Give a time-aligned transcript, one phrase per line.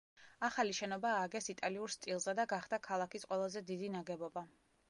[0.47, 4.49] ახალი შენობა ააგეს იტალიურ სტილზე და გახდა ქალაქის ყველაზე დიდი ნაგებობა.